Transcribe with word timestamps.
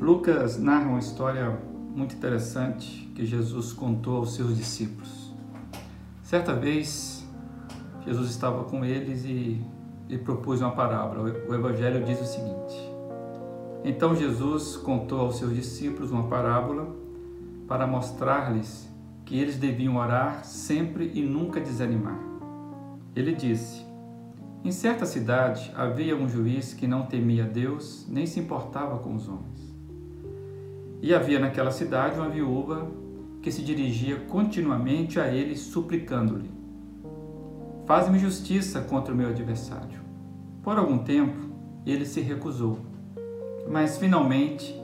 Lucas 0.00 0.58
narra 0.58 0.88
uma 0.88 0.98
história 0.98 1.56
muito 1.94 2.16
interessante 2.16 3.12
que 3.14 3.24
Jesus 3.24 3.72
contou 3.72 4.16
aos 4.16 4.34
seus 4.34 4.56
discípulos. 4.56 5.32
Certa 6.24 6.52
vez, 6.52 7.24
Jesus 8.04 8.30
estava 8.30 8.64
com 8.64 8.84
eles 8.84 9.24
e, 9.24 9.64
e 10.08 10.18
propôs 10.18 10.60
uma 10.60 10.72
parábola. 10.72 11.32
O 11.48 11.54
Evangelho 11.54 12.04
diz 12.04 12.20
o 12.20 12.24
seguinte: 12.24 12.93
Então 13.84 14.16
Jesus 14.16 14.76
contou 14.76 15.20
aos 15.20 15.36
seus 15.36 15.54
discípulos 15.54 16.10
uma 16.10 16.26
parábola 16.26 16.96
para 17.68 17.86
mostrar-lhes 17.86 18.88
que 19.26 19.38
eles 19.38 19.58
deviam 19.58 19.96
orar 19.96 20.42
sempre 20.42 21.12
e 21.14 21.20
nunca 21.20 21.60
desanimar. 21.60 22.18
Ele 23.14 23.34
disse: 23.34 23.84
Em 24.64 24.72
certa 24.72 25.04
cidade 25.04 25.70
havia 25.76 26.16
um 26.16 26.26
juiz 26.26 26.72
que 26.72 26.86
não 26.86 27.04
temia 27.04 27.44
Deus 27.44 28.06
nem 28.08 28.24
se 28.26 28.40
importava 28.40 28.98
com 28.98 29.14
os 29.14 29.28
homens. 29.28 29.74
E 31.02 31.14
havia 31.14 31.38
naquela 31.38 31.70
cidade 31.70 32.18
uma 32.18 32.30
viúva 32.30 32.90
que 33.42 33.52
se 33.52 33.62
dirigia 33.62 34.20
continuamente 34.20 35.20
a 35.20 35.28
ele, 35.28 35.54
suplicando-lhe: 35.56 36.50
Faz-me 37.84 38.18
justiça 38.18 38.80
contra 38.80 39.12
o 39.12 39.16
meu 39.16 39.28
adversário. 39.28 40.00
Por 40.62 40.78
algum 40.78 40.96
tempo, 40.96 41.36
ele 41.84 42.06
se 42.06 42.22
recusou, 42.22 42.78
mas 43.68 43.98
finalmente 43.98 44.80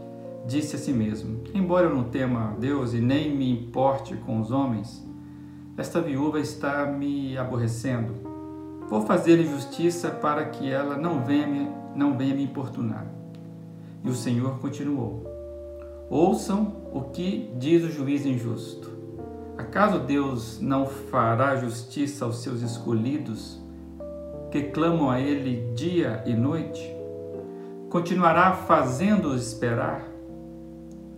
disse 0.47 0.77
a 0.77 0.79
si 0.79 0.93
mesmo: 0.93 1.43
Embora 1.55 1.87
eu 1.87 1.95
não 1.95 2.05
tema 2.05 2.57
Deus 2.59 2.95
e 2.95 3.01
nem 3.01 3.35
me 3.35 3.51
importe 3.51 4.17
com 4.17 4.41
os 4.41 4.51
homens, 4.51 5.05
esta 5.77 6.01
viúva 6.01 6.41
está 6.41 6.87
me 6.87 7.37
aborrecendo. 7.39 8.15
Vou 8.89 9.03
fazer-lhe 9.03 9.47
justiça 9.47 10.11
para 10.11 10.47
que 10.47 10.71
ela 10.71 10.97
não 10.97 11.25
venha, 11.25 11.73
não 11.95 12.17
venha 12.17 12.35
me 12.35 12.43
importunar. 12.43 13.07
E 14.05 14.09
o 14.09 14.15
Senhor 14.15 14.59
continuou: 14.59 15.25
Ouçam 16.09 16.77
o 16.93 17.03
que 17.03 17.53
diz 17.57 17.85
o 17.85 17.91
juiz 17.91 18.27
injusto. 18.27 18.91
Acaso 19.57 20.01
Deus 20.01 20.59
não 20.61 20.87
fará 20.87 21.55
justiça 21.57 22.25
aos 22.25 22.43
seus 22.43 22.63
escolhidos, 22.63 23.61
que 24.51 24.65
clamam 24.65 25.11
a 25.11 25.21
Ele 25.21 25.73
dia 25.75 26.25
e 26.27 26.35
noite? 26.35 27.00
Continuará 27.91 28.53
fazendo-os 28.53 29.49
esperar? 29.49 30.07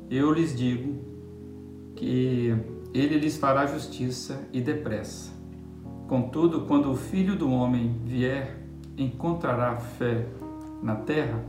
Eu 0.09 0.33
lhes 0.33 0.57
digo 0.57 1.05
que 1.95 2.57
Ele 2.95 3.19
lhes 3.19 3.37
fará 3.37 3.67
justiça 3.67 4.41
e 4.55 4.59
depressa. 4.63 5.31
Contudo, 6.09 6.63
quando 6.63 6.91
o 6.91 6.97
Filho 6.97 7.37
do 7.37 7.51
Homem 7.51 8.01
vier, 8.07 8.57
encontrará 8.97 9.77
fé 9.77 10.25
na 10.83 10.97
terra? 10.97 11.45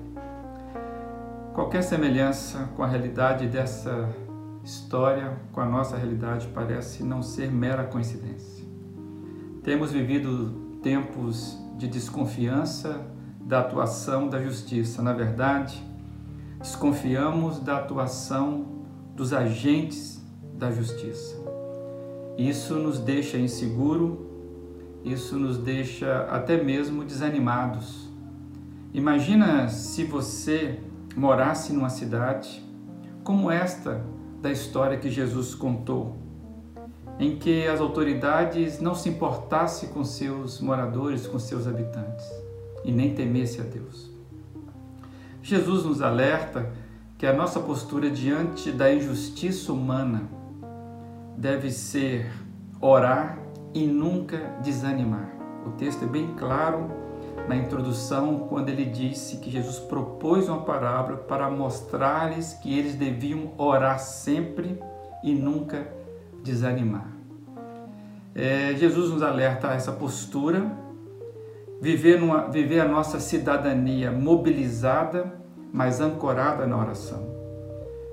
Qualquer 1.53 1.83
semelhança 1.83 2.69
com 2.75 2.83
a 2.83 2.87
realidade 2.87 3.47
dessa 3.47 4.13
história, 4.61 5.37
com 5.53 5.61
a 5.61 5.65
nossa 5.65 5.95
realidade, 5.95 6.49
parece 6.53 7.01
não 7.01 7.21
ser 7.21 7.49
mera 7.49 7.85
coincidência. 7.85 8.65
Temos 9.63 9.89
vivido 9.89 10.79
tempos 10.83 11.57
de 11.77 11.87
desconfiança 11.87 13.13
da 13.45 13.59
atuação 13.59 14.27
da 14.27 14.41
justiça. 14.41 15.01
Na 15.01 15.13
verdade, 15.13 15.83
desconfiamos 16.59 17.59
da 17.59 17.77
atuação 17.77 18.65
dos 19.15 19.33
agentes 19.33 20.21
da 20.55 20.71
justiça. 20.71 21.35
Isso 22.37 22.75
nos 22.75 22.99
deixa 22.99 23.37
inseguro, 23.37 24.27
isso 25.03 25.37
nos 25.37 25.57
deixa 25.57 26.23
até 26.29 26.61
mesmo 26.63 27.03
desanimados. 27.03 28.09
Imagina 28.93 29.69
se 29.69 30.03
você 30.03 30.79
morasse 31.15 31.73
numa 31.73 31.89
cidade 31.89 32.63
como 33.23 33.51
esta 33.51 34.03
da 34.41 34.51
história 34.51 34.97
que 34.97 35.09
Jesus 35.09 35.55
contou, 35.55 36.17
em 37.19 37.37
que 37.37 37.67
as 37.67 37.79
autoridades 37.79 38.79
não 38.79 38.95
se 38.95 39.09
importassem 39.09 39.89
com 39.89 40.03
seus 40.03 40.59
moradores, 40.59 41.27
com 41.27 41.39
seus 41.39 41.67
habitantes, 41.67 42.25
e 42.83 42.91
nem 42.91 43.13
temesse 43.13 43.61
a 43.61 43.63
Deus. 43.63 44.11
Jesus 45.41 45.83
nos 45.83 46.01
alerta 46.01 46.71
que 47.17 47.25
a 47.25 47.33
nossa 47.33 47.59
postura 47.59 48.09
diante 48.09 48.71
da 48.71 48.93
injustiça 48.93 49.71
humana 49.71 50.23
deve 51.37 51.71
ser 51.71 52.31
orar 52.79 53.37
e 53.73 53.85
nunca 53.85 54.37
desanimar. 54.61 55.29
O 55.65 55.71
texto 55.71 56.03
é 56.03 56.07
bem 56.07 56.33
claro 56.37 56.89
na 57.47 57.55
introdução, 57.55 58.47
quando 58.47 58.69
ele 58.69 58.85
disse 58.85 59.37
que 59.37 59.49
Jesus 59.49 59.79
propôs 59.79 60.47
uma 60.47 60.61
parábola 60.61 61.17
para 61.17 61.49
mostrar-lhes 61.49 62.53
que 62.53 62.77
eles 62.77 62.95
deviam 62.95 63.51
orar 63.57 63.99
sempre 63.99 64.79
e 65.23 65.33
nunca 65.33 65.87
desanimar. 66.43 67.07
É, 68.35 68.73
Jesus 68.75 69.11
nos 69.11 69.21
alerta 69.21 69.69
a 69.69 69.73
essa 69.73 69.91
postura, 69.91 70.71
viver, 71.81 72.19
numa, 72.19 72.49
viver 72.49 72.79
a 72.79 72.87
nossa 72.87 73.19
cidadania 73.19 74.11
mobilizada, 74.11 75.33
mas 75.71 75.99
ancorada 75.99 76.65
na 76.65 76.77
oração. 76.77 77.33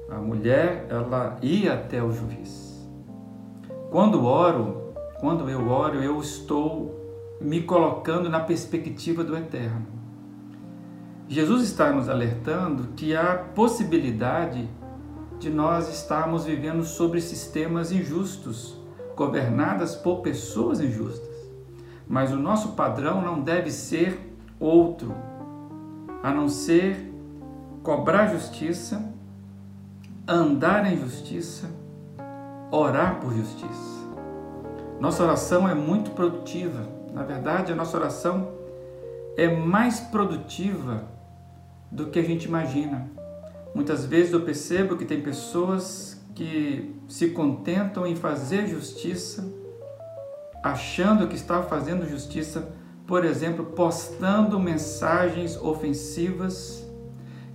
A 0.08 0.16
mulher, 0.16 0.86
ela 0.88 1.38
ia 1.40 1.74
até 1.74 2.02
o 2.02 2.10
juiz. 2.10 2.88
Quando 3.90 4.24
oro, 4.24 4.92
quando 5.20 5.48
eu 5.48 5.68
oro, 5.68 6.02
eu 6.02 6.20
estou 6.20 6.98
me 7.40 7.62
colocando 7.62 8.28
na 8.28 8.40
perspectiva 8.40 9.24
do 9.24 9.36
eterno. 9.36 9.86
Jesus 11.28 11.62
está 11.62 11.92
nos 11.92 12.08
alertando 12.08 12.88
que 12.96 13.14
há 13.14 13.36
possibilidade 13.54 14.68
de 15.38 15.48
nós 15.48 15.88
estarmos 15.88 16.44
vivendo 16.44 16.84
sobre 16.84 17.20
sistemas 17.20 17.92
injustos, 17.92 18.76
governadas 19.16 19.94
por 19.94 20.22
pessoas 20.22 20.80
injustas. 20.80 21.29
Mas 22.10 22.30
o 22.30 22.36
nosso 22.36 22.72
padrão 22.72 23.22
não 23.22 23.40
deve 23.40 23.70
ser 23.70 24.36
outro, 24.58 25.14
a 26.22 26.30
não 26.30 26.46
ser 26.46 27.10
cobrar 27.82 28.26
justiça, 28.26 29.02
andar 30.28 30.92
em 30.92 30.98
justiça, 30.98 31.70
orar 32.70 33.18
por 33.18 33.32
justiça. 33.32 34.00
Nossa 35.00 35.22
oração 35.22 35.66
é 35.66 35.74
muito 35.74 36.10
produtiva 36.10 37.00
na 37.12 37.22
verdade, 37.22 37.72
a 37.72 37.74
nossa 37.74 37.96
oração 37.96 38.52
é 39.36 39.48
mais 39.48 40.00
produtiva 40.00 41.04
do 41.90 42.06
que 42.06 42.18
a 42.18 42.22
gente 42.22 42.44
imagina. 42.44 43.10
Muitas 43.74 44.04
vezes 44.04 44.32
eu 44.32 44.42
percebo 44.42 44.96
que 44.96 45.04
tem 45.04 45.20
pessoas 45.20 46.20
que 46.34 46.94
se 47.08 47.30
contentam 47.30 48.06
em 48.06 48.14
fazer 48.14 48.68
justiça, 48.68 49.52
achando 50.62 51.26
que 51.26 51.34
está 51.34 51.62
fazendo 51.62 52.08
justiça, 52.08 52.72
por 53.06 53.24
exemplo, 53.24 53.66
postando 53.66 54.58
mensagens 54.58 55.56
ofensivas 55.56 56.86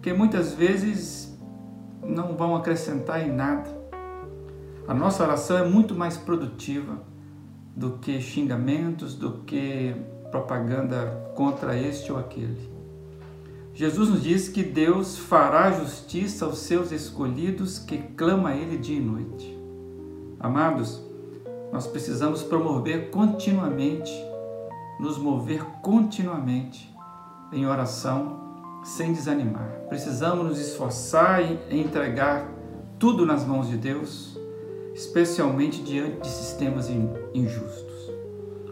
que 0.01 0.13
muitas 0.13 0.53
vezes 0.53 1.35
não 2.03 2.35
vão 2.35 2.55
acrescentar 2.55 3.27
em 3.27 3.31
nada. 3.31 3.69
A 4.87 4.93
nossa 4.93 5.23
oração 5.23 5.57
é 5.57 5.67
muito 5.67 5.95
mais 5.95 6.15
produtiva 6.15 7.01
do 7.75 7.97
que 7.97 8.21
xingamentos, 8.21 9.15
do 9.15 9.39
que 9.39 9.95
propaganda 10.29 11.31
contra 11.35 11.77
este 11.77 12.11
ou 12.11 12.19
aquele. 12.19 12.69
Jesus 13.73 14.09
nos 14.09 14.23
diz 14.23 14.47
que 14.47 14.63
Deus 14.63 15.17
fará 15.17 15.71
justiça 15.71 16.45
aos 16.45 16.59
seus 16.59 16.91
escolhidos 16.91 17.77
que 17.77 17.97
clama 17.97 18.49
a 18.49 18.55
Ele 18.55 18.77
dia 18.77 18.97
e 18.97 19.01
noite. 19.01 19.57
Amados, 20.39 21.04
nós 21.75 21.87
precisamos 21.87 22.41
promover 22.41 23.09
continuamente, 23.09 24.09
nos 24.97 25.17
mover 25.17 25.61
continuamente 25.81 26.89
em 27.51 27.67
oração, 27.67 28.39
sem 28.81 29.11
desanimar. 29.11 29.81
Precisamos 29.89 30.45
nos 30.45 30.57
esforçar 30.57 31.41
e 31.43 31.77
entregar 31.77 32.49
tudo 32.97 33.25
nas 33.25 33.45
mãos 33.45 33.67
de 33.67 33.75
Deus 33.75 34.39
especialmente 34.93 35.83
diante 35.83 36.21
de 36.21 36.29
sistemas 36.29 36.89
injustos. 37.33 38.09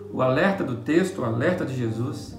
O 0.09 0.21
alerta 0.21 0.63
do 0.63 0.77
texto, 0.77 1.23
o 1.23 1.25
alerta 1.25 1.65
de 1.65 1.75
Jesus, 1.75 2.38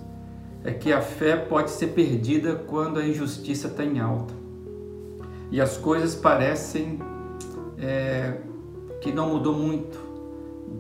é 0.65 0.73
que 0.73 0.91
a 0.95 1.03
fé 1.03 1.37
pode 1.37 1.73
ser 1.73 1.89
perdida 1.89 2.55
quando 2.55 2.99
a 2.99 3.07
injustiça 3.07 3.67
está 3.67 3.85
em 3.85 4.01
alta 4.01 4.33
e 5.51 5.61
as 5.61 5.77
coisas 5.77 6.15
parecem 6.15 7.01
é, 7.77 8.39
que 9.03 9.13
não 9.13 9.29
mudou 9.29 9.53
muito 9.53 10.14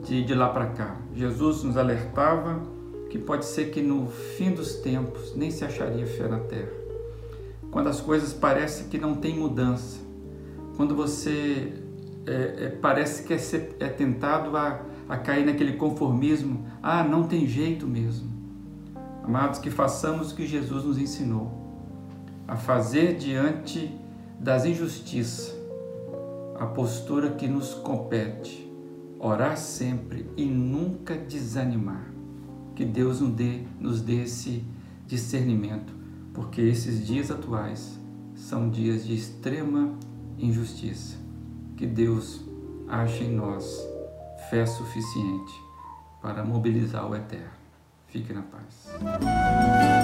de, 0.02 0.24
de 0.24 0.34
lá 0.34 0.48
para 0.48 0.66
cá. 0.66 0.96
Jesus 1.14 1.62
nos 1.62 1.76
alertava 1.76 2.62
que 3.10 3.18
pode 3.18 3.44
ser 3.44 3.70
que 3.70 3.80
no 3.80 4.08
fim 4.08 4.52
dos 4.52 4.76
tempos 4.76 5.34
nem 5.36 5.50
se 5.50 5.64
acharia 5.64 6.06
fé 6.06 6.28
na 6.28 6.40
terra. 6.40 6.72
Quando 7.70 7.88
as 7.88 8.00
coisas 8.00 8.32
parecem 8.32 8.88
que 8.88 8.98
não 8.98 9.14
tem 9.14 9.36
mudança, 9.36 9.98
quando 10.76 10.94
você 10.94 11.72
é, 12.26 12.64
é, 12.64 12.68
parece 12.80 13.22
que 13.24 13.32
é, 13.32 13.38
ser, 13.38 13.76
é 13.78 13.88
tentado 13.88 14.56
a, 14.56 14.80
a 15.08 15.16
cair 15.16 15.44
naquele 15.44 15.74
conformismo, 15.74 16.66
ah, 16.82 17.04
não 17.04 17.24
tem 17.24 17.46
jeito 17.46 17.86
mesmo. 17.86 18.32
Amados, 19.22 19.58
que 19.58 19.70
façamos 19.70 20.32
o 20.32 20.36
que 20.36 20.46
Jesus 20.46 20.84
nos 20.84 20.98
ensinou, 20.98 21.50
a 22.46 22.56
fazer 22.56 23.16
diante 23.16 23.90
das 24.38 24.64
injustiças 24.64 25.54
a 26.56 26.66
postura 26.66 27.30
que 27.30 27.48
nos 27.48 27.74
compete, 27.74 28.70
orar 29.24 29.56
sempre 29.56 30.26
e 30.36 30.44
nunca 30.44 31.16
desanimar. 31.16 32.12
Que 32.76 32.84
Deus 32.84 33.20
nos 33.20 33.32
dê, 33.32 33.62
nos 33.80 34.02
dê 34.02 34.24
esse 34.24 34.62
discernimento, 35.06 35.94
porque 36.34 36.60
esses 36.60 37.06
dias 37.06 37.30
atuais 37.30 37.98
são 38.34 38.68
dias 38.68 39.06
de 39.06 39.14
extrema 39.14 39.94
injustiça. 40.38 41.16
Que 41.74 41.86
Deus 41.86 42.44
ache 42.86 43.24
em 43.24 43.34
nós 43.34 43.82
fé 44.50 44.66
suficiente 44.66 45.54
para 46.20 46.44
mobilizar 46.44 47.08
o 47.08 47.16
eterno. 47.16 47.54
Fique 48.08 48.32
na 48.32 48.42
paz. 48.42 50.03